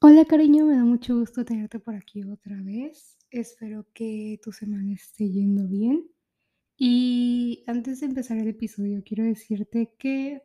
[0.00, 3.18] Hola cariño, me da mucho gusto tenerte por aquí otra vez.
[3.32, 6.08] Espero que tu semana esté yendo bien.
[6.76, 10.42] Y antes de empezar el episodio, quiero decirte que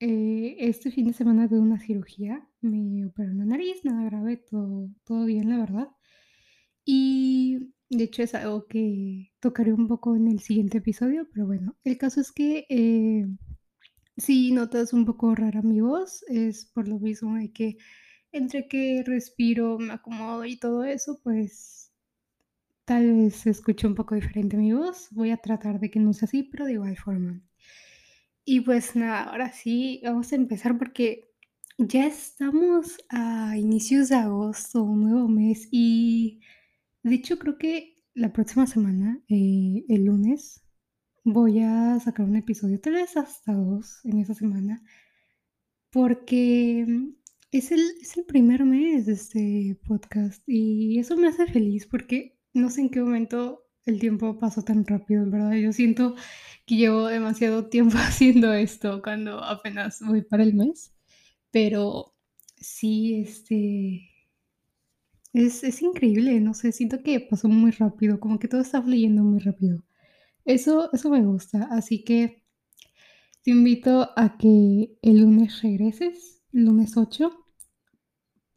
[0.00, 4.88] eh, este fin de semana tuve una cirugía, me operaron la nariz, nada grave, todo,
[5.04, 5.88] todo bien, la verdad.
[6.86, 11.76] Y de hecho es algo que tocaré un poco en el siguiente episodio, pero bueno,
[11.84, 13.26] el caso es que eh,
[14.16, 17.76] si notas un poco rara mi voz, es por lo mismo de que
[18.32, 21.92] entre que respiro, me acomodo y todo eso, pues
[22.84, 25.08] tal vez se escuche un poco diferente mi voz.
[25.10, 27.42] Voy a tratar de que no sea así, pero de igual forma.
[28.44, 31.28] Y pues nada, ahora sí, vamos a empezar porque
[31.76, 36.40] ya estamos a inicios de agosto, un nuevo mes, y
[37.02, 40.64] de hecho creo que la próxima semana, eh, el lunes,
[41.24, 44.82] voy a sacar un episodio, tal vez hasta dos en esa semana,
[45.90, 46.86] porque
[47.52, 52.38] es el, es el primer mes de este podcast y eso me hace feliz porque
[52.52, 55.52] no sé en qué momento el tiempo pasó tan rápido, verdad.
[55.54, 56.14] Yo siento
[56.66, 60.92] que llevo demasiado tiempo haciendo esto cuando apenas voy para el mes,
[61.50, 62.14] pero
[62.56, 64.10] sí, este,
[65.32, 69.22] es, es increíble, no sé, siento que pasó muy rápido, como que todo está fluyendo
[69.22, 69.82] muy rápido.
[70.44, 72.42] Eso, eso me gusta, así que
[73.42, 77.30] te invito a que el lunes regreses, lunes 8,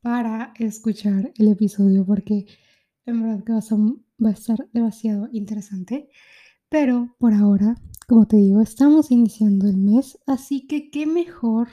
[0.01, 2.45] para escuchar el episodio porque
[3.05, 6.09] en verdad que va a, estar demasiado interesante.
[6.69, 7.75] Pero por ahora,
[8.07, 11.67] como te digo, estamos iniciando el mes, así que qué mejor,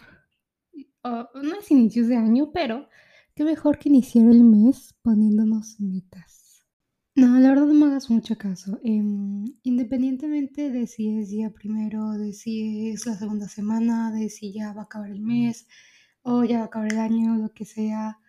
[1.05, 2.89] no es inicios de año, pero
[3.35, 6.67] qué mejor que iniciar el mes poniéndonos metas.
[7.15, 8.79] No, la verdad no me hagas mucho caso.
[8.83, 14.53] em, independientemente de si es día primero, de si es la segunda semana, de si
[14.53, 15.67] ya va a acabar el mes
[16.31, 18.21] o ya va a acabar el año, lo que sea,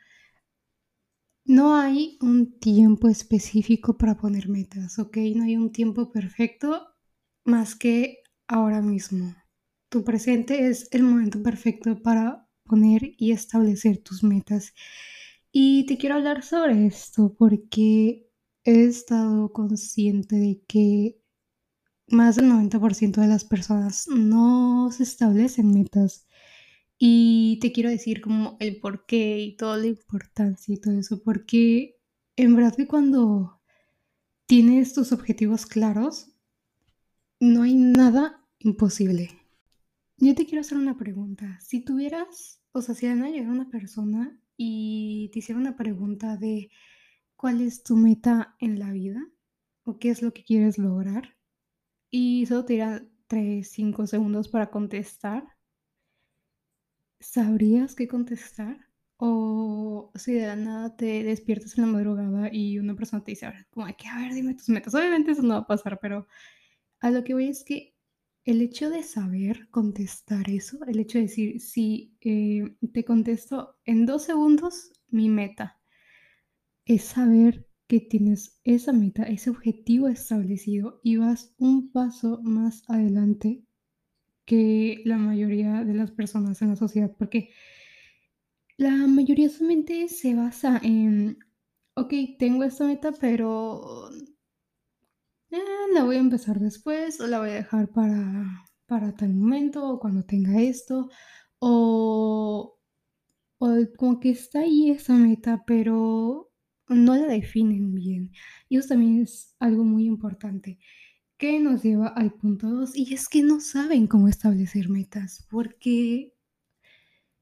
[1.45, 5.17] No hay un tiempo específico para poner metas, ¿ok?
[5.35, 6.95] No hay un tiempo perfecto
[7.43, 9.35] más que ahora mismo.
[9.89, 14.73] Tu presente es el momento perfecto para poner y establecer tus metas.
[15.51, 18.29] Y te quiero hablar sobre esto porque
[18.63, 21.21] he estado consciente de que
[22.07, 26.27] más del 90% de las personas no se establecen metas.
[27.01, 31.23] Y te quiero decir como el por qué y toda la importancia y todo eso,
[31.23, 31.97] porque
[32.35, 33.61] en verdad que cuando
[34.45, 36.35] tienes tus objetivos claros,
[37.39, 39.29] no hay nada imposible.
[40.17, 41.57] Yo te quiero hacer una pregunta.
[41.61, 46.69] Si tuvieras, o sea, si a llegara una persona y te hiciera una pregunta de
[47.37, 49.25] cuál es tu meta en la vida
[49.83, 51.37] o qué es lo que quieres lograr,
[52.11, 55.47] y solo te diera 3, 5 segundos para contestar,
[57.19, 58.77] ¿Sabrías qué contestar?
[59.17, 63.51] O si de nada te despiertas en la madrugada y una persona te dice, a
[63.51, 64.95] ver, como que, a dime tus metas.
[64.95, 66.27] Obviamente eso no va a pasar, pero
[67.01, 67.95] a lo que voy es que
[68.45, 74.05] el hecho de saber contestar eso, el hecho de decir, si eh, te contesto en
[74.05, 75.79] dos segundos, mi meta,
[76.85, 83.63] es saber que tienes esa meta, ese objetivo establecido y vas un paso más adelante
[84.49, 87.51] que la mayoría de las personas en la sociedad, porque
[88.77, 91.37] la mayoría solamente se basa en,
[91.93, 94.09] ok, tengo esta meta, pero
[95.51, 95.57] eh,
[95.93, 99.99] la voy a empezar después o la voy a dejar para, para tal momento o
[99.99, 101.09] cuando tenga esto,
[101.59, 102.79] o,
[103.59, 103.67] o
[103.97, 106.51] como que está ahí esa meta, pero
[106.87, 108.31] no la definen bien.
[108.67, 110.79] Y eso también es algo muy importante
[111.39, 116.35] que nos lleva al punto 2 y es que no saben cómo establecer metas, porque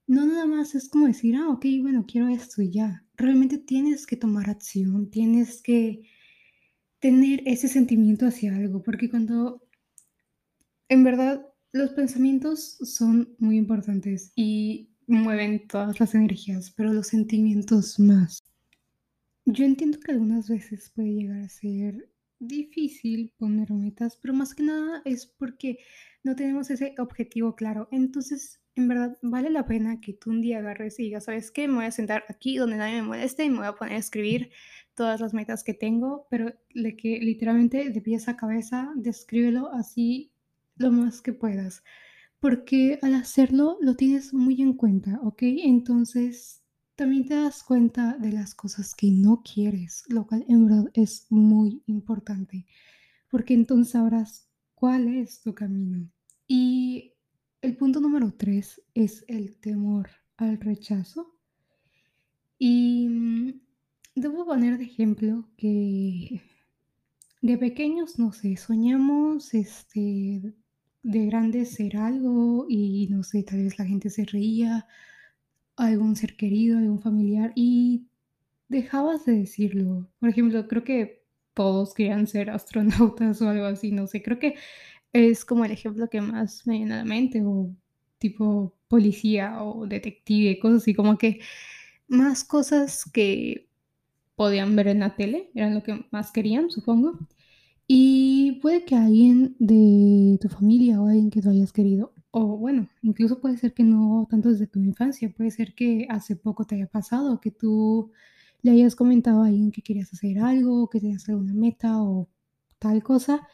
[0.05, 3.03] no nada más es como decir, ah, ok, bueno, quiero esto y ya.
[3.15, 6.03] Realmente tienes que tomar acción, tienes que
[6.99, 9.67] tener ese sentimiento hacia algo, porque cuando
[10.89, 17.99] en verdad los pensamientos son muy importantes y mueven todas las energías, pero los sentimientos
[17.99, 18.43] más.
[19.45, 24.63] Yo entiendo que algunas veces puede llegar a ser difícil poner metas, pero más que
[24.63, 25.79] nada es porque
[26.23, 27.87] no tenemos ese objetivo claro.
[27.91, 31.67] Entonces, en verdad, vale la pena que tú un día agarres y digas, ¿sabes qué?
[31.67, 33.97] Me voy a sentar aquí donde nadie me moleste y me voy a poner a
[33.97, 34.51] escribir
[34.93, 40.31] todas las metas que tengo, pero de que literalmente de pies a cabeza, descríbelo así
[40.75, 41.83] lo más que puedas.
[42.39, 45.41] Porque al hacerlo lo tienes muy en cuenta, ¿ok?
[45.41, 46.63] Entonces
[46.97, 51.27] también te das cuenta de las cosas que no quieres, lo cual en verdad es
[51.29, 52.65] muy importante,
[53.29, 56.09] porque entonces sabrás cuál es tu camino.
[56.47, 57.13] Y
[57.61, 61.35] el punto número tres es el temor al rechazo.
[62.57, 63.61] Y, mm,
[64.15, 66.41] debo poner de ejemplo que
[67.43, 70.55] de pequeños, no sé, soñamos, este,
[71.03, 74.87] de grandes ser algo y, no sé, tal vez la gente se reía,
[75.77, 78.07] algún ser querido, algún familiar, y
[78.69, 80.09] dejabas de decirlo.
[80.19, 84.55] Por ejemplo, creo que todos querían ser astronautas o algo así, no sé, creo que
[85.13, 87.71] es como el ejemplo que más me viene a la mente, o
[88.19, 91.39] tipo policía o detective, cosas así, como que
[92.07, 93.69] más cosas que
[94.35, 97.19] podían ver en la tele, eran lo que más querían, supongo.
[97.87, 102.87] Y puede que alguien de tu familia o alguien que tú hayas querido, o bueno,
[103.01, 106.75] incluso puede ser que no tanto desde tu infancia, puede ser que hace poco te
[106.75, 108.11] haya pasado, que tú
[108.61, 112.29] le hayas comentado a alguien que querías hacer algo, que tenías alguna meta o
[112.79, 113.47] tal cosa,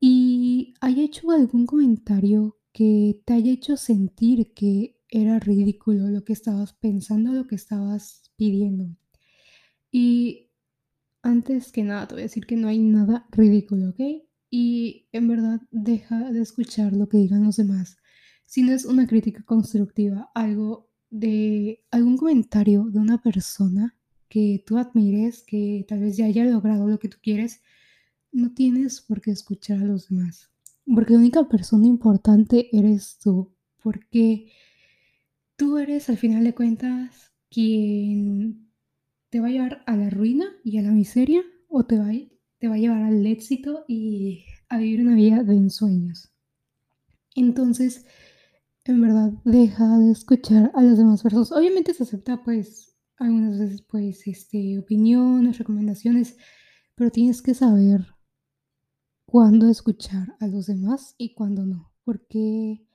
[0.00, 6.32] y haya hecho algún comentario que te haya hecho sentir que era ridículo lo que
[6.32, 8.96] estabas pensando, lo que estabas pidiendo.
[9.92, 10.50] Y
[11.22, 14.00] antes que nada, te voy a decir que no hay nada ridículo, ¿ok?
[14.50, 17.96] Y en verdad, deja de escuchar lo que digan los demás.
[18.54, 23.96] Si no es una crítica constructiva, algo de algún comentario de una persona
[24.28, 27.62] que tú admires, que tal vez ya haya logrado lo que tú quieres,
[28.30, 30.52] no tienes por qué escuchar a los demás.
[30.86, 33.52] Porque la única persona importante eres tú.
[33.82, 34.52] Porque
[35.56, 38.70] tú eres, al final de cuentas, quien
[39.30, 42.12] te va a llevar a la ruina y a la miseria o te va,
[42.58, 46.32] te va a llevar al éxito y a vivir una vida de ensueños.
[47.34, 48.06] Entonces,
[48.84, 51.52] en verdad, deja de escuchar a las demás personas.
[51.52, 56.36] Obviamente se acepta, pues, algunas veces, pues, este, opiniones, recomendaciones,
[56.94, 58.06] pero tienes que saber
[59.26, 62.86] cuándo escuchar a los demás y cuándo no, porque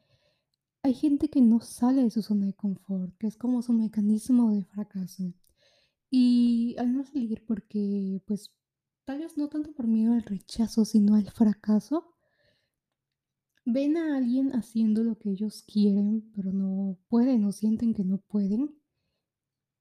[0.83, 4.51] hay gente que no sale de su zona de confort, que es como su mecanismo
[4.51, 5.33] de fracaso.
[6.12, 8.51] Y al no salir porque, pues,
[9.06, 12.15] tal vez no tanto por miedo al rechazo, sino al fracaso,
[13.71, 18.19] ven a alguien haciendo lo que ellos quieren, pero no pueden o sienten que no
[18.19, 18.75] pueden.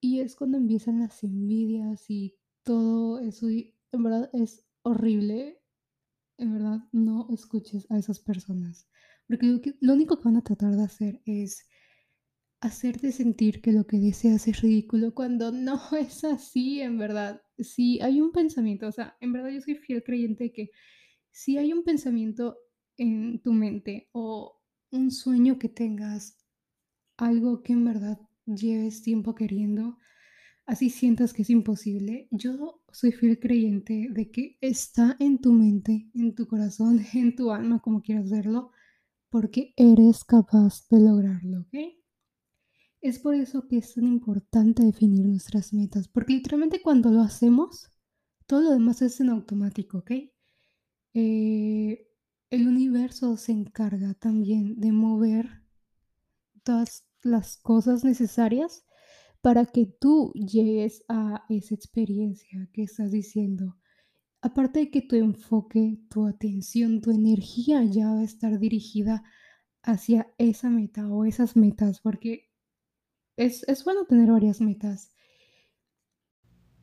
[0.01, 3.49] Y es cuando empiezan las envidias y todo eso.
[3.49, 5.61] En verdad es horrible.
[6.37, 8.89] En verdad, no escuches a esas personas.
[9.27, 11.67] Porque lo, lo único que van a tratar de hacer es
[12.61, 17.43] hacerte sentir que lo que deseas es ridículo cuando no es así, en verdad.
[17.59, 20.71] Si hay un pensamiento, o sea, en verdad yo soy fiel creyente de que
[21.31, 22.57] si hay un pensamiento
[22.99, 24.61] en tu mente o
[24.91, 26.37] un sueño que tengas,
[27.17, 29.99] algo que en verdad lleves tiempo queriendo,
[30.67, 36.11] así sientas que es imposible, yo soy fiel creyente de que está en tu mente,
[36.15, 38.73] en tu corazón, en tu alma, como quieras verlo,
[39.31, 41.75] porque eres capaz de lograrlo, ¿ok?
[43.01, 47.89] Es por eso que es tan importante definir nuestras metas, porque literalmente cuando lo hacemos,
[48.47, 50.13] todo lo demás es en automático, ¿ok?
[51.15, 52.08] Eh,
[52.51, 55.63] el universo se encarga también de mover
[56.63, 58.85] todas las cosas necesarias
[59.43, 63.77] para que tú llegues a esa experiencia que estás diciendo.
[64.41, 69.25] Aparte de que tu enfoque, tu atención, tu energía ya va a estar dirigida
[69.83, 72.51] hacia esa meta o esas metas, porque
[73.37, 75.13] es, es bueno tener varias metas.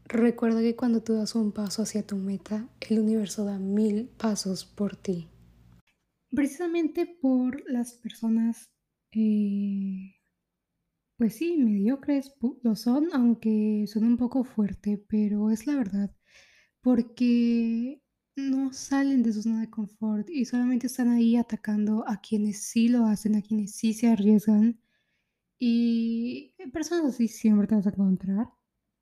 [0.05, 4.65] Recuerda que cuando tú das un paso hacia tu meta, el universo da mil pasos
[4.65, 5.29] por ti.
[6.29, 8.69] Precisamente por las personas,
[9.11, 10.13] eh,
[11.17, 16.11] pues sí, mediocres lo son, aunque son un poco fuerte, pero es la verdad,
[16.81, 18.01] porque
[18.35, 22.89] no salen de su zona de confort y solamente están ahí atacando a quienes sí
[22.89, 24.79] lo hacen, a quienes sí se arriesgan
[25.59, 28.49] y personas así siempre te vas a encontrar.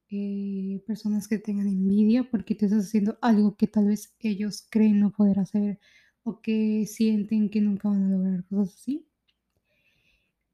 [0.10, 5.00] eh, personas que tengan envidia porque tú estás haciendo algo que tal vez ellos creen
[5.02, 5.80] no poder hacer
[6.24, 9.06] o que sienten que nunca van a lograr, cosas así.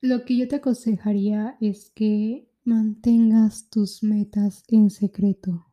[0.01, 5.67] Lo que yo te aconsejaría es que mantengas tus metas en secreto.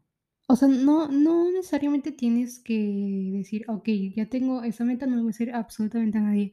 [0.48, 5.24] O sea, no, no necesariamente tienes que decir, ok, ya tengo esa meta, no voy
[5.24, 6.52] a decir absolutamente a nadie.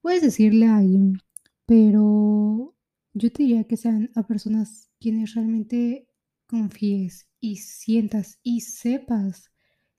[0.00, 1.18] Puedes decirle a alguien,
[1.66, 2.76] pero
[3.14, 6.08] yo te diría que sean a personas quienes realmente
[6.46, 9.50] confíes y sientas y sepas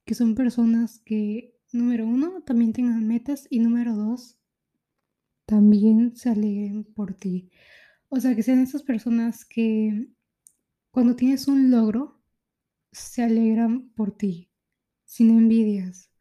[0.06, 4.38] que son personas que, número uno, también tengan metas y número dos,
[5.46, 7.50] también se alegren por ti.
[8.10, 10.10] O sea, que sean esas personas que
[10.92, 12.22] cuando tienes un logro,
[12.92, 14.52] se alegran por ti,
[15.06, 16.12] sin envidias.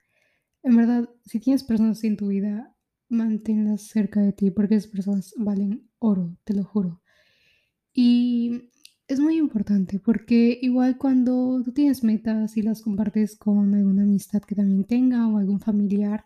[0.62, 2.76] En verdad, si tienes personas en tu vida,
[3.08, 7.02] manténlas cerca de ti porque esas personas valen oro, te lo juro.
[7.92, 8.70] Y
[9.08, 14.42] es muy importante porque igual cuando tú tienes metas y las compartes con alguna amistad
[14.42, 16.24] que también tenga o algún familiar,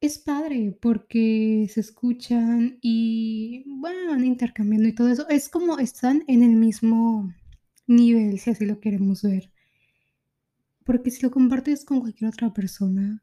[0.00, 5.28] es padre porque se escuchan y bueno, van intercambiando y todo eso.
[5.28, 7.32] Es como están en el mismo
[7.86, 9.50] nivel, si así lo queremos ver.
[10.84, 13.22] Porque si lo compartes con cualquier otra persona,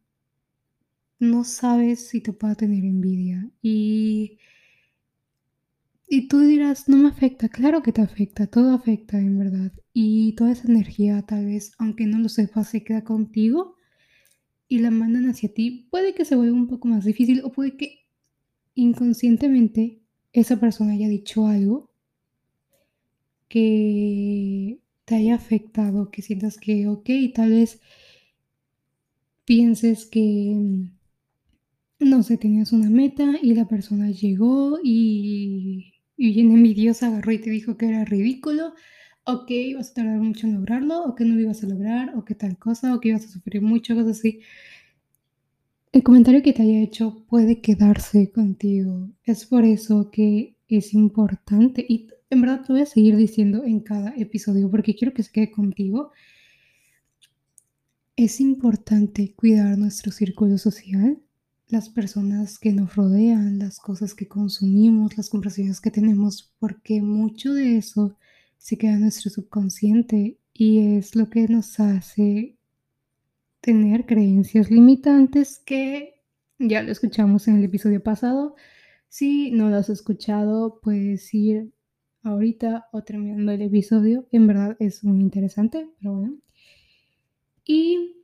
[1.20, 3.50] no sabes si te pueda tener envidia.
[3.62, 4.40] Y
[6.08, 7.50] y tú dirás: "No me afecta".
[7.50, 9.72] Claro que te afecta, todo afecta, en verdad.
[9.94, 13.76] Y toda esa energía, tal vez, aunque no lo sepas, se queda contigo
[14.68, 15.88] y la mandan hacia ti.
[15.92, 18.00] Puede que se vuelva un poco más difícil, o puede que
[18.76, 20.02] inconscientemente
[20.34, 21.92] esa persona haya dicho algo
[23.50, 27.80] que te haya afectado, que sientas que, okey, tal vez
[29.48, 30.56] pienses que,
[32.00, 35.93] no sé, tenías una meta y la persona llegó y
[36.24, 38.76] y bien envidiosa agarró y te dijo que era ridículo,
[39.26, 42.16] o que ibas a tardar mucho en lograrlo, o que no lo ibas a lograr,
[42.16, 44.40] o que tal cosa, o que ibas a sufrir mucho, cosas así.
[45.92, 49.10] El comentario que te haya hecho puede quedarse contigo.
[49.26, 53.82] Es por eso que es importante, y en verdad te voy a seguir diciendo en
[53.82, 56.12] cada episodio, porque quiero que se quede contigo.
[58.16, 61.20] Es importante cuidar nuestro círculo social,
[61.74, 67.54] las personas que nos rodean, las cosas que consumimos, las conversaciones que tenemos, porque mucho
[67.54, 68.16] de eso
[68.58, 72.58] se queda en nuestro subconsciente y es lo que nos hace
[73.60, 76.22] tener creencias limitantes que
[76.60, 78.56] ya lo escuchamos en el episodio pasado.
[79.10, 81.74] Si no lo has escuchado, puedes ir
[82.22, 84.28] ahorita o terminando el episodio.
[84.32, 86.38] En verdad es muy interesante, pero bueno.
[87.66, 88.23] Y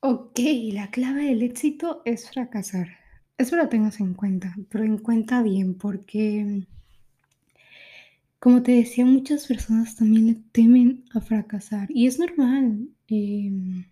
[0.00, 0.38] Ok,
[0.72, 2.88] la clave del éxito es fracasar.
[3.36, 6.66] Eso lo tengas en cuenta, pero en cuenta bien, porque,
[8.38, 12.88] como te decía, muchas personas también le temen a fracasar y es normal.
[13.08, 13.84] em,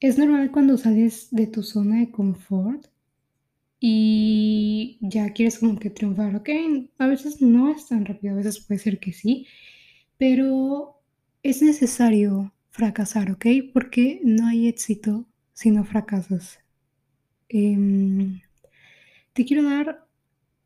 [0.00, 2.86] es normal cuando sales de tu zona de confort
[3.80, 6.50] y ya quieres como que triunfar, ¿ok?
[6.98, 9.46] A veces no es tan rápido, a veces puede ser que sí,
[10.18, 10.96] pero
[11.42, 13.46] es necesario fracasar, ¿ok?
[13.72, 16.60] Porque no hay éxito si no fracasas.
[17.48, 18.40] Em,
[19.32, 20.06] te quiero dar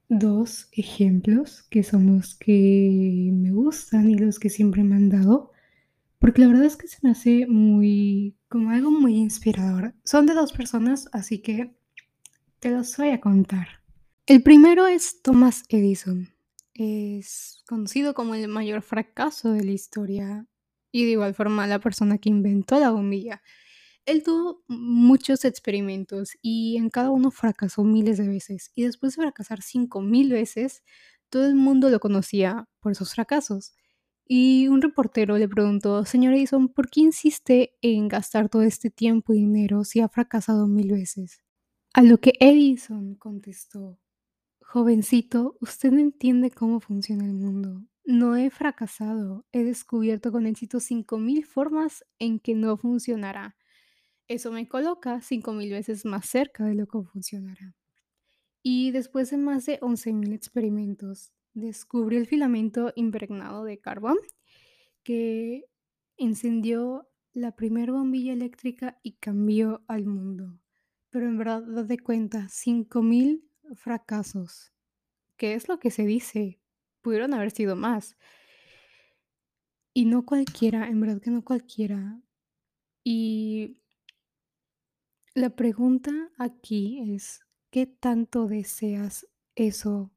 [0.08, 5.50] dos ejemplos que son los que me gustan y los que siempre me han dado,
[6.18, 9.94] porque la verdad es que se me hace muy, como algo muy inspirador.
[10.04, 11.74] Son de dos personas, así que
[12.60, 13.82] te los voy a contar.
[14.26, 16.30] El primero es Thomas Edison.
[16.72, 20.46] Es conocido como el mayor fracaso de la historia
[20.94, 23.42] y de igual forma la persona que inventó la bombilla.
[24.06, 28.70] Él tuvo muchos experimentos y en cada uno fracasó miles de veces.
[28.76, 30.84] Y después de fracasar cinco mil veces,
[31.30, 33.74] todo el mundo lo conocía por esos fracasos.
[34.24, 39.34] Y un reportero le preguntó, señor Edison, ¿por qué insiste en gastar todo este tiempo
[39.34, 41.40] y dinero si ha fracasado mil veces?
[41.92, 43.98] A lo que Edison contestó,
[44.62, 47.82] jovencito, usted no entiende cómo funciona el mundo.
[48.06, 53.56] No he fracasado, he descubierto con éxito 5000 formas en que no funcionará.
[54.28, 57.74] Eso me coloca 5000 veces más cerca de lo que funcionará.
[58.62, 64.18] Y después de más de 11.000 experimentos, descubrió el filamento impregnado de carbón
[65.02, 65.64] que
[66.16, 70.60] encendió la primera bombilla eléctrica y cambió al mundo.
[71.10, 74.72] Pero en verdad, date cuenta, 5000 fracasos.
[75.36, 76.60] ¿Qué es lo que se dice?
[77.04, 78.16] Pudieron haber sido más.
[79.92, 82.20] Y no cualquiera, en verdad que no cualquiera.
[83.04, 83.78] Y
[85.34, 90.10] la pregunta aquí es, ¿qué tanto deseas eso?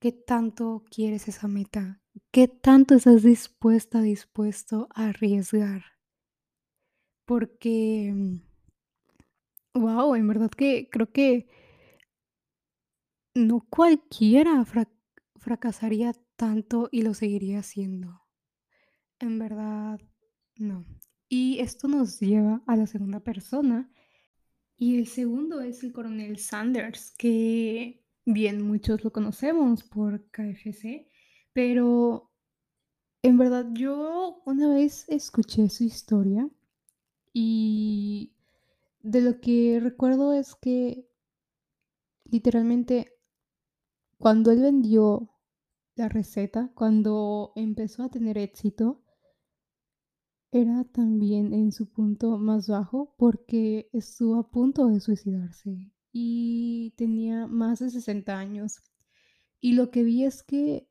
[0.00, 2.00] ¿Qué tanto quieres esa meta?
[2.30, 5.82] ¿Qué tanto estás dispuesta, dispuesto a arriesgar?
[7.26, 8.12] Porque,
[9.74, 11.46] wow, en verdad que creo que
[13.34, 14.88] no cualquiera fra-
[15.44, 18.22] fracasaría tanto y lo seguiría haciendo.
[19.18, 20.00] En verdad,
[20.56, 20.86] no.
[21.28, 23.92] Y esto nos lleva a la segunda persona.
[24.76, 31.08] Y el segundo es el coronel Sanders, que bien muchos lo conocemos por KFC,
[31.52, 32.32] pero
[33.22, 36.48] en verdad yo una vez escuché su historia
[37.34, 38.32] y
[39.02, 41.06] de lo que recuerdo es que
[42.24, 43.12] literalmente
[44.18, 45.33] cuando él vendió
[45.96, 49.02] la receta, cuando empezó a tener éxito,
[50.50, 57.48] era también en su punto más bajo porque estuvo a punto de suicidarse y tenía
[57.48, 58.80] más de 60 años.
[59.60, 60.88] Y lo que vi es que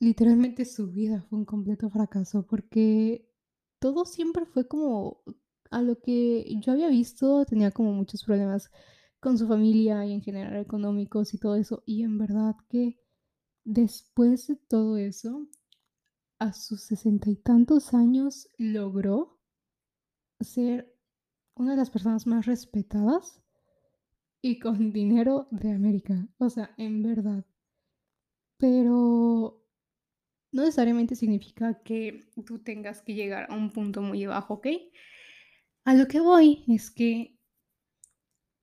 [0.00, 3.30] literalmente su vida fue un completo fracaso, porque
[3.78, 5.22] todo siempre fue como
[5.70, 8.70] a lo que yo había visto, tenía como muchos problemas
[9.20, 13.03] con su familia y en general económicos y todo eso, y en verdad que
[13.64, 15.48] después de todo eso,
[16.38, 19.40] a sus sesenta y tantos años logró
[20.40, 20.94] ser
[21.54, 23.40] una de las personas más respetadas
[24.42, 27.46] y con dinero de América, o sea, en verdad.
[28.58, 29.64] Pero
[30.52, 34.66] no necesariamente significa que tú tengas que llegar a un punto muy bajo, ¿ok?
[35.84, 37.38] A lo que voy es que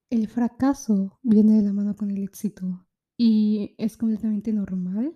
[0.10, 2.86] el fracaso viene de la mano con el éxito
[3.24, 5.16] y es completamente normal.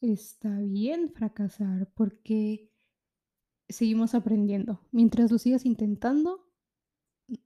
[0.00, 2.72] Está bien fracasar porque
[3.68, 4.80] seguimos aprendiendo.
[4.90, 6.50] Mientras lo sigas intentando,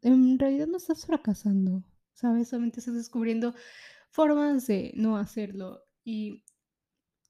[0.01, 2.49] en realidad no estás fracasando, ¿sabes?
[2.49, 3.55] Solamente estás descubriendo
[4.09, 6.43] formas de no hacerlo y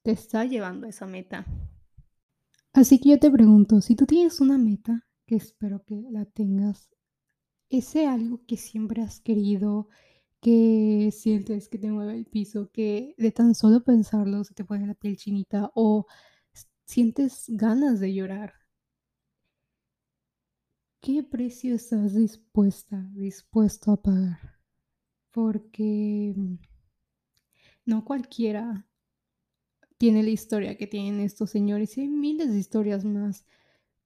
[0.05, 1.45] te está llevando a esa meta.
[2.73, 6.91] Así que yo te pregunto, si tú tienes una meta, que espero que la tengas,
[7.71, 9.89] ese algo que siempre has querido,
[10.41, 14.87] que sientes que te mueve el piso, que de tan solo pensarlo se te pone
[14.87, 16.07] la piel chinita o
[16.87, 18.55] sientes ganas de llorar.
[21.01, 24.61] ¿Qué precio estás dispuesta, dispuesto a pagar?
[25.31, 26.35] Porque
[27.85, 28.87] no cualquiera
[29.99, 33.47] tiene la historia que tienen estos señores y hay miles de historias más,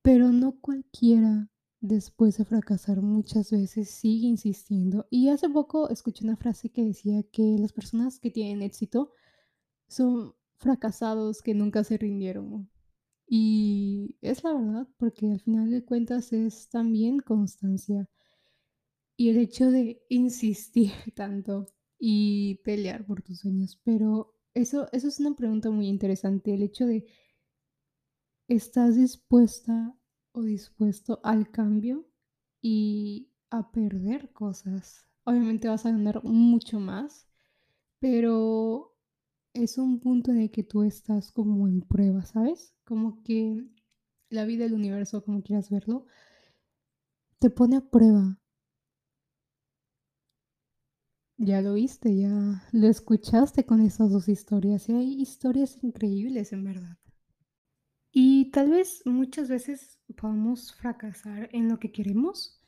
[0.02, 1.48] pero no cualquiera
[1.84, 5.06] después de fracasar muchas veces sigue insistiendo.
[5.10, 9.12] Y hace poco escuché una frase que decía que las personas que tienen éxito
[9.86, 12.70] son fracasados que nunca se rindieron.
[13.26, 18.08] Y es la verdad, porque al final de cuentas es también constancia.
[19.16, 21.66] Y el hecho de insistir tanto
[21.98, 23.78] y pelear por tus sueños.
[23.84, 27.06] Pero eso, eso es una pregunta muy interesante, el hecho de,
[28.48, 29.94] ¿estás dispuesta
[30.34, 32.06] o dispuesto al cambio
[32.60, 35.06] y a perder cosas?
[35.24, 37.26] Obviamente vas a ganar mucho más,
[38.00, 38.94] pero
[39.54, 42.74] es un punto en el que tú estás como en prueba, ¿sabes?
[42.84, 43.64] Como que
[44.28, 46.06] la vida, el universo, como quieras verlo,
[47.38, 48.38] te pone a prueba
[51.36, 56.64] ya lo viste, ya lo escuchaste con esas dos historias y hay historias increíbles en
[56.64, 56.96] verdad.
[58.16, 62.62] Y tal vez muchas veces podamos fracasar en lo que queremos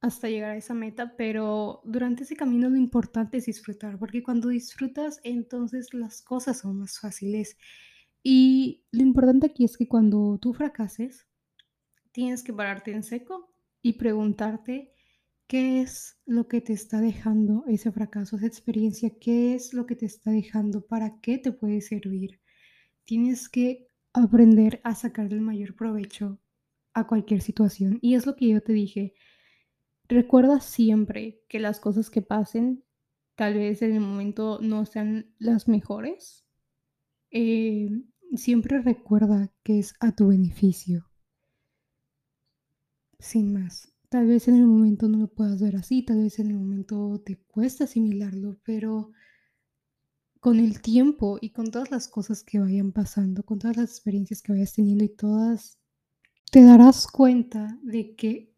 [0.00, 4.48] hasta llegar a esa meta, pero durante ese camino lo importante es disfrutar, porque cuando
[4.48, 7.58] disfrutas entonces las cosas son más fáciles.
[8.22, 11.28] Y lo importante aquí es que cuando tú fracases,
[12.12, 14.94] tienes que pararte en seco y preguntarte
[15.50, 19.10] ¿Qué es lo que te está dejando ese fracaso, esa experiencia?
[19.20, 20.86] ¿Qué es lo que te está dejando?
[20.86, 22.40] ¿Para qué te puede servir?
[23.04, 26.40] Tienes que aprender a sacar el mayor provecho
[26.94, 27.98] a cualquier situación.
[28.02, 29.14] Y es lo que yo te dije.
[30.08, 32.84] Recuerda siempre que las cosas que pasen,
[33.36, 36.44] tal vez en el momento no sean las mejores.
[37.30, 37.90] Eh,
[38.34, 41.06] siempre recuerda que es a tu beneficio.
[43.18, 43.92] Sin más.
[44.08, 47.22] Tal vez en el momento no lo puedas ver así, tal vez en el momento
[47.24, 49.12] te cuesta asimilarlo, pero
[50.40, 54.42] con el tiempo y con todas las cosas que vayan pasando, con todas las experiencias
[54.42, 55.78] que vayas teniendo y todas,
[56.50, 58.56] te darás cuenta de que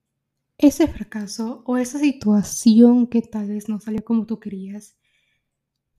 [0.59, 4.97] ese fracaso o esa situación que tal vez no salió como tú querías,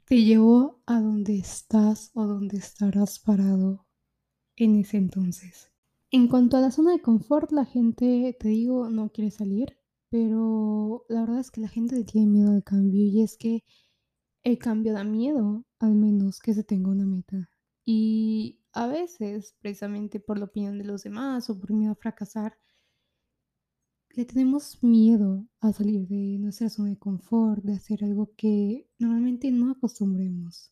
[0.06, 3.86] te llevó a donde estás o donde estarás parado
[4.56, 5.72] en ese entonces.
[6.12, 9.78] En cuanto a la zona de confort, la gente, te digo, no quiere salir,
[10.10, 13.64] pero la verdad es que la gente tiene miedo al cambio y es que
[14.44, 17.50] el cambio da miedo, al menos que se tenga una meta.
[17.86, 22.58] Y a veces, precisamente por la opinión de los demás o por miedo a fracasar,
[24.10, 29.50] le tenemos miedo a salir de nuestra zona de confort, de hacer algo que normalmente
[29.52, 30.72] no acostumbremos.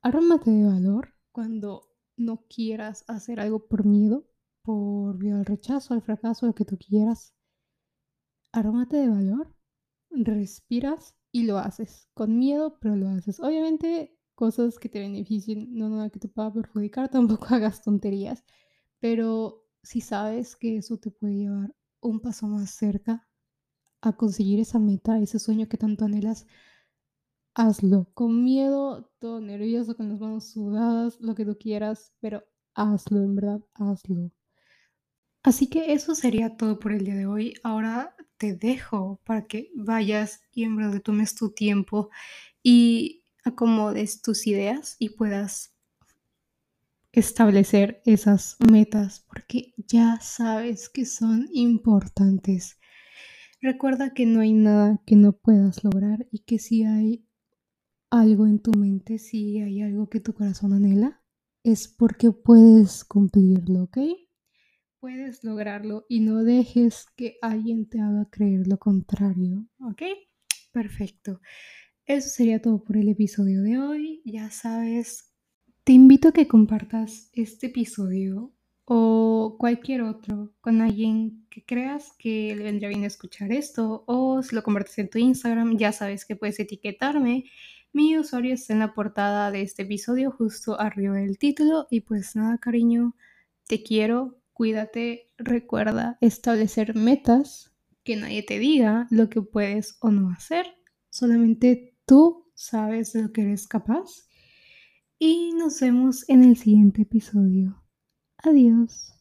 [0.00, 4.26] Arrómate de valor cuando no quieras hacer algo por miedo,
[4.62, 7.34] por miedo al rechazo, al fracaso, lo que tú quieras,
[8.52, 9.54] arómate de valor,
[10.10, 12.08] respiras y lo haces.
[12.14, 13.40] Con miedo, pero lo haces.
[13.40, 18.44] Obviamente, cosas que te beneficien, no nada que te pueda perjudicar, tampoco hagas tonterías,
[19.00, 23.28] pero si sabes que eso te puede llevar un paso más cerca
[24.02, 26.46] a conseguir esa meta, ese sueño que tanto anhelas,
[27.54, 28.08] hazlo.
[28.14, 32.42] Con miedo, todo nervioso, con las manos sudadas, lo que tú quieras, pero
[32.74, 34.32] hazlo, en verdad, hazlo.
[35.42, 37.54] Así que eso sería todo por el día de hoy.
[37.62, 42.08] Ahora te dejo para que vayas y en verdad tomes tu tiempo
[42.62, 45.74] y acomodes tus ideas y puedas
[47.12, 52.78] establecer esas metas porque ya sabes que son importantes.
[53.60, 57.28] Recuerda que no hay nada que no puedas lograr y que si hay
[58.08, 61.22] algo en tu mente, si hay algo que tu corazón anhela,
[61.62, 63.98] es porque puedes cumplirlo, ¿ok?
[65.00, 70.02] Puedes lograrlo y no dejes que alguien te haga creer lo contrario, ¿ok?
[70.72, 71.40] Perfecto.
[72.04, 74.20] Eso sería todo por el episodio de hoy.
[74.26, 75.32] Ya sabes,
[75.84, 78.52] te invito a que compartas este episodio
[78.84, 84.54] o cualquier otro con alguien que creas que le vendría bien escuchar esto o si
[84.54, 87.44] lo compartes en tu Instagram, ya sabes que puedes etiquetarme.
[87.94, 92.36] Mi usuario está en la portada de este episodio justo arriba del título y pues
[92.36, 93.16] nada, cariño,
[93.66, 97.72] te quiero, cuídate, recuerda establecer metas,
[98.04, 100.66] que nadie te diga lo que puedes o no hacer,
[101.08, 104.28] solamente tú sabes de lo que eres capaz.
[105.18, 107.82] Y nos vemos en el siguiente episodio.
[108.36, 109.19] Adiós.